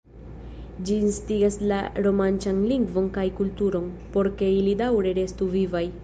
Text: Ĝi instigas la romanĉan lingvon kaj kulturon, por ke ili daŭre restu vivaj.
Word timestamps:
Ĝi 0.85 0.95
instigas 1.07 1.57
la 1.71 1.81
romanĉan 2.07 2.63
lingvon 2.71 3.09
kaj 3.17 3.25
kulturon, 3.39 3.91
por 4.15 4.31
ke 4.39 4.49
ili 4.61 4.73
daŭre 4.81 5.13
restu 5.19 5.49
vivaj. 5.57 5.83